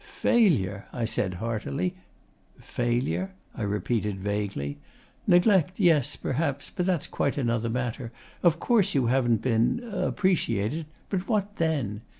[0.03, 1.93] 'FAILURE?' I said heartily.
[2.59, 4.79] 'Failure?' I repeated vaguely.
[5.27, 8.11] 'Neglect yes, perhaps; but that's quite another matter.
[8.41, 10.87] Of course you haven't been appreciated.
[11.11, 12.01] But what then?